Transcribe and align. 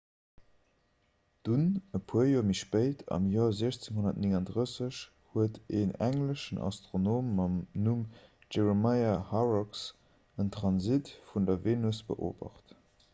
dunn 1.43 1.65
e 1.97 1.99
puer 2.11 2.29
joer 2.29 2.47
méi 2.51 2.57
spéit 2.59 3.03
am 3.17 3.27
joer 3.33 3.51
1639 3.65 5.03
huet 5.35 5.59
en 5.83 5.93
engleschen 6.07 6.63
astronom 6.71 7.31
mam 7.43 7.61
numm 7.85 8.03
jeremiah 8.53 9.15
horrocks 9.31 9.87
en 10.41 10.53
transit 10.59 11.15
vun 11.31 11.49
der 11.51 11.65
venus 11.71 12.05
beobacht 12.13 12.79